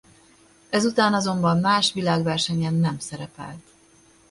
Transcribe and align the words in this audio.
Ezután 0.69 1.13
azonban 1.13 1.59
más 1.59 1.93
világversenyen 1.93 2.73
nem 2.73 2.99
szerepelt. 2.99 3.63